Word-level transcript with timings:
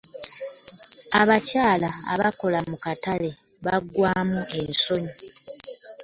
Abakyala 1.21 1.89
abakola 2.13 2.59
mu 2.69 2.77
katale 2.83 3.29
bagwamu 3.65 4.41
ensonyi. 4.59 5.11